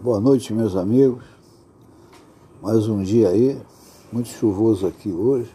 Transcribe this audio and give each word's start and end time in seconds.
Boa 0.00 0.20
noite, 0.20 0.54
meus 0.54 0.76
amigos. 0.76 1.24
Mais 2.62 2.86
um 2.86 3.02
dia 3.02 3.30
aí, 3.30 3.60
muito 4.12 4.28
chuvoso 4.28 4.86
aqui 4.86 5.10
hoje, 5.10 5.52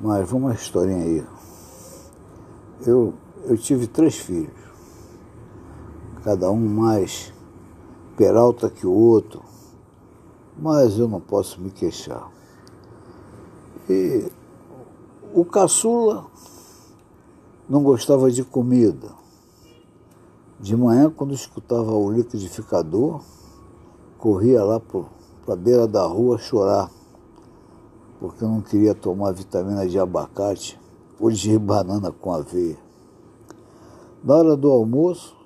mas 0.00 0.28
vamos 0.28 0.46
uma 0.46 0.52
historinha 0.52 1.04
aí. 1.04 1.24
Eu, 2.84 3.14
eu 3.44 3.56
tive 3.56 3.86
três 3.86 4.16
filhos, 4.16 4.50
cada 6.24 6.50
um 6.50 6.56
mais 6.56 7.32
peralta 8.16 8.68
que 8.68 8.84
o 8.84 8.92
outro, 8.92 9.40
mas 10.58 10.98
eu 10.98 11.06
não 11.06 11.20
posso 11.20 11.60
me 11.60 11.70
queixar. 11.70 12.28
E 13.88 14.28
o 15.32 15.44
caçula 15.44 16.26
não 17.68 17.80
gostava 17.80 18.28
de 18.28 18.42
comida 18.42 19.23
de 20.64 20.74
manhã, 20.74 21.10
quando 21.10 21.34
escutava 21.34 21.92
o 21.92 22.10
liquidificador, 22.10 23.20
corria 24.16 24.64
lá 24.64 24.80
para 24.80 25.52
a 25.52 25.56
beira 25.56 25.86
da 25.86 26.06
rua 26.06 26.38
chorar, 26.38 26.90
porque 28.18 28.42
não 28.46 28.62
queria 28.62 28.94
tomar 28.94 29.32
vitamina 29.32 29.86
de 29.86 29.98
abacate 29.98 30.80
ou 31.20 31.30
de 31.30 31.56
banana 31.60 32.10
com 32.10 32.32
aveia. 32.32 32.78
Na 34.24 34.36
hora 34.36 34.56
do 34.56 34.70
almoço, 34.70 35.36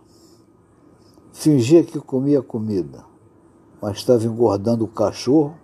fingia 1.33 1.83
que 1.83 1.99
comia 1.99 2.41
comida, 2.41 3.05
mas 3.83 3.97
estava 3.97 4.25
engordando 4.25 4.85
o 4.85 4.89
cachorro 4.89 5.57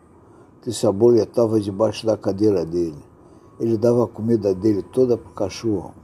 que 0.62 0.72
se 0.72 0.84
aboletava 0.84 1.60
debaixo 1.60 2.04
da 2.04 2.16
cadeira 2.16 2.66
dele. 2.66 2.98
Ele 3.60 3.78
dava 3.78 4.02
a 4.02 4.08
comida 4.08 4.52
dele 4.52 4.82
toda 4.82 5.16
para 5.16 5.30
o 5.30 5.34
cachorro. 5.34 5.94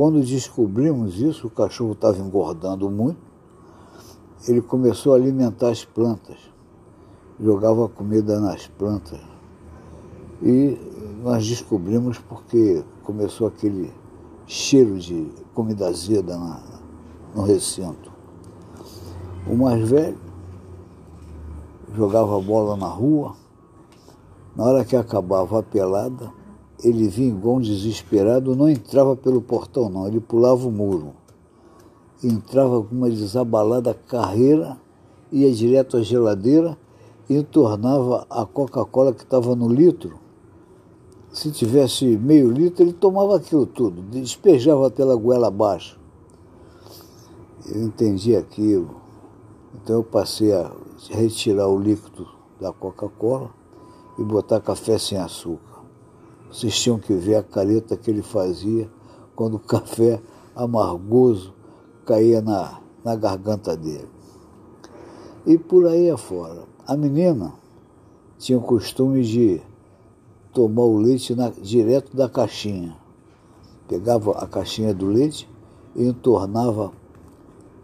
Quando 0.00 0.22
descobrimos 0.22 1.20
isso, 1.20 1.48
o 1.48 1.50
cachorro 1.50 1.92
estava 1.92 2.16
engordando 2.16 2.88
muito, 2.88 3.20
ele 4.48 4.62
começou 4.62 5.12
a 5.12 5.16
alimentar 5.16 5.68
as 5.68 5.84
plantas, 5.84 6.38
jogava 7.38 7.86
comida 7.86 8.40
nas 8.40 8.66
plantas. 8.66 9.20
E 10.42 10.78
nós 11.22 11.46
descobrimos 11.46 12.16
porque 12.16 12.82
começou 13.04 13.46
aquele 13.46 13.92
cheiro 14.46 14.98
de 14.98 15.30
comida 15.52 15.88
azeda 15.88 16.34
na, 16.34 16.62
no 17.34 17.42
recinto. 17.42 18.10
O 19.46 19.54
mais 19.54 19.86
velho 19.86 20.18
jogava 21.94 22.40
bola 22.40 22.74
na 22.74 22.88
rua, 22.88 23.36
na 24.56 24.64
hora 24.64 24.82
que 24.82 24.96
acabava 24.96 25.58
a 25.58 25.62
pelada, 25.62 26.32
ele 26.82 27.06
igual 27.26 27.56
um 27.56 27.60
desesperado, 27.60 28.56
não 28.56 28.68
entrava 28.68 29.16
pelo 29.16 29.40
portão 29.40 29.88
não, 29.88 30.06
ele 30.06 30.20
pulava 30.20 30.66
o 30.66 30.70
muro. 30.70 31.14
Entrava 32.22 32.82
com 32.82 32.94
uma 32.94 33.10
desabalada 33.10 33.94
carreira, 33.94 34.78
ia 35.32 35.50
direto 35.52 35.96
à 35.96 36.02
geladeira 36.02 36.76
e 37.28 37.36
entornava 37.36 38.26
a 38.28 38.44
Coca-Cola 38.44 39.12
que 39.12 39.22
estava 39.22 39.54
no 39.54 39.68
litro. 39.68 40.18
Se 41.32 41.50
tivesse 41.50 42.04
meio 42.16 42.50
litro, 42.50 42.82
ele 42.82 42.92
tomava 42.92 43.36
aquilo 43.36 43.64
tudo, 43.64 44.02
despejava 44.02 44.90
pela 44.90 45.14
goela 45.14 45.46
abaixo. 45.46 45.98
Eu 47.66 47.82
entendi 47.84 48.34
aquilo. 48.34 48.96
Então 49.74 49.96
eu 49.96 50.02
passei 50.02 50.52
a 50.52 50.72
retirar 51.08 51.68
o 51.68 51.78
líquido 51.78 52.26
da 52.60 52.72
Coca-Cola 52.72 53.50
e 54.18 54.24
botar 54.24 54.60
café 54.60 54.98
sem 54.98 55.16
açúcar. 55.16 55.69
Vocês 56.50 56.76
tinham 56.80 56.98
que 56.98 57.12
ver 57.14 57.36
a 57.36 57.44
careta 57.44 57.96
que 57.96 58.10
ele 58.10 58.22
fazia 58.22 58.90
quando 59.36 59.54
o 59.54 59.60
café 59.60 60.20
amargoso 60.54 61.54
caía 62.04 62.42
na, 62.42 62.80
na 63.04 63.14
garganta 63.14 63.76
dele. 63.76 64.08
E 65.46 65.56
por 65.56 65.86
aí 65.86 66.10
afora. 66.10 66.64
A 66.84 66.96
menina 66.96 67.54
tinha 68.36 68.58
o 68.58 68.62
costume 68.62 69.22
de 69.22 69.62
tomar 70.52 70.82
o 70.82 70.98
leite 70.98 71.36
na, 71.36 71.50
direto 71.50 72.16
da 72.16 72.28
caixinha. 72.28 72.96
Pegava 73.86 74.32
a 74.32 74.46
caixinha 74.46 74.92
do 74.92 75.06
leite 75.06 75.48
e 75.94 76.04
entornava 76.04 76.92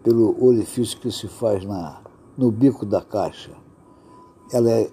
pelo 0.03 0.45
orifício 0.45 0.99
que 0.99 1.09
se 1.09 1.29
faz 1.29 1.63
na, 1.63 2.01
no 2.37 2.51
bico 2.51 2.85
da 2.85 3.01
caixa. 3.01 3.51
Ela 4.51 4.87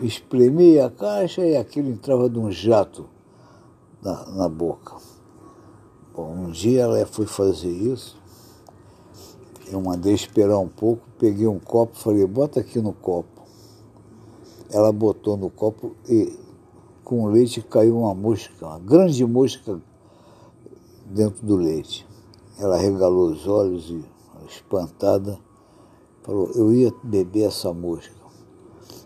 espremia 0.00 0.86
a 0.86 0.90
caixa 0.90 1.44
e 1.44 1.56
aquilo 1.56 1.90
entrava 1.90 2.30
de 2.30 2.38
um 2.38 2.52
jato 2.52 3.15
na, 4.02 4.26
na 4.26 4.48
boca. 4.48 4.96
Bom, 6.14 6.32
um 6.32 6.50
dia 6.50 6.82
ela 6.82 7.04
foi 7.06 7.26
fazer 7.26 7.70
isso, 7.70 8.16
eu 9.68 9.80
mandei 9.80 10.14
esperar 10.14 10.58
um 10.58 10.68
pouco, 10.68 11.02
peguei 11.18 11.46
um 11.46 11.58
copo, 11.58 11.96
falei, 11.96 12.26
bota 12.26 12.60
aqui 12.60 12.80
no 12.80 12.92
copo. 12.92 13.42
Ela 14.70 14.92
botou 14.92 15.36
no 15.36 15.50
copo 15.50 15.96
e 16.08 16.38
com 17.04 17.24
o 17.24 17.28
leite 17.28 17.60
caiu 17.62 17.98
uma 17.98 18.14
mosca, 18.14 18.66
uma 18.66 18.78
grande 18.78 19.24
mosca 19.24 19.80
dentro 21.04 21.44
do 21.44 21.56
leite. 21.56 22.06
Ela 22.58 22.76
regalou 22.76 23.30
os 23.30 23.46
olhos 23.46 23.90
e, 23.90 24.04
espantada, 24.48 25.38
falou, 26.22 26.50
eu 26.54 26.72
ia 26.72 26.92
beber 27.02 27.48
essa 27.48 27.72
mosca. 27.72 28.14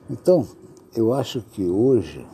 Então, 0.09 0.47
eu 0.95 1.13
acho 1.13 1.41
que 1.41 1.65
hoje 1.65 2.27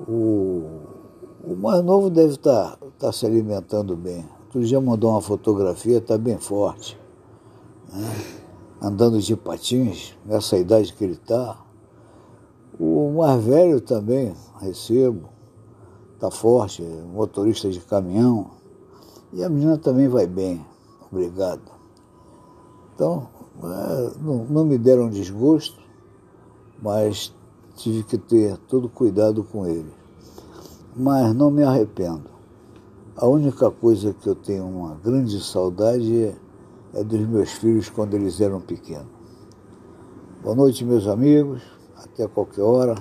o 0.00 1.01
o 1.44 1.56
mais 1.56 1.82
novo 1.82 2.08
deve 2.08 2.34
estar 2.34 2.76
tá, 2.76 2.86
tá 2.98 3.12
se 3.12 3.26
alimentando 3.26 3.96
bem. 3.96 4.24
Outro 4.44 4.62
dia 4.62 4.80
mandou 4.80 5.10
uma 5.10 5.20
fotografia, 5.20 5.98
está 5.98 6.16
bem 6.16 6.38
forte. 6.38 6.98
Né? 7.92 8.08
Andando 8.80 9.20
de 9.20 9.34
patins, 9.34 10.16
nessa 10.24 10.56
idade 10.56 10.92
que 10.92 11.02
ele 11.02 11.14
está. 11.14 11.58
O 12.78 13.12
mais 13.16 13.42
velho 13.42 13.80
também, 13.80 14.34
recebo, 14.60 15.30
está 16.14 16.30
forte, 16.30 16.82
motorista 17.12 17.68
de 17.68 17.80
caminhão. 17.80 18.50
E 19.32 19.42
a 19.42 19.48
menina 19.48 19.76
também 19.76 20.08
vai 20.08 20.26
bem, 20.26 20.64
obrigado. 21.10 21.72
Então, 22.94 23.28
é, 23.64 24.12
não, 24.20 24.44
não 24.44 24.64
me 24.64 24.78
deram 24.78 25.10
desgosto, 25.10 25.80
mas 26.80 27.34
tive 27.74 28.04
que 28.04 28.16
ter 28.16 28.56
todo 28.58 28.88
cuidado 28.88 29.42
com 29.42 29.66
ele 29.66 30.01
mas 30.94 31.34
não 31.34 31.50
me 31.50 31.62
arrependo. 31.62 32.30
A 33.16 33.26
única 33.26 33.70
coisa 33.70 34.12
que 34.12 34.28
eu 34.28 34.34
tenho 34.34 34.66
uma 34.66 34.94
grande 34.94 35.42
saudade 35.42 36.34
é, 36.94 37.04
dos 37.04 37.20
meus 37.20 37.52
filhos 37.52 37.88
quando 37.88 38.14
eles 38.14 38.40
eram 38.40 38.60
pequenos. 38.60 39.06
Boa 40.42 40.54
noite, 40.54 40.84
meus 40.84 41.06
amigos. 41.06 41.62
Até 41.96 42.26
qualquer 42.26 42.62
hora. 42.62 42.94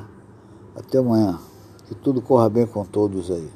Até 0.75 1.00
amanhã. 1.00 1.40
Que 1.88 1.96
tudo 1.96 2.22
corra 2.22 2.50
bem 2.50 2.66
com 2.66 2.85
todos 2.85 3.31
aí. 3.31 3.50